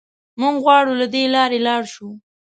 موږ 0.39 0.55
غواړو 0.63 0.91
له 1.01 1.05
دې 1.13 1.23
لارې 1.35 1.59
لاړ 1.67 1.81
شو. 1.93 2.09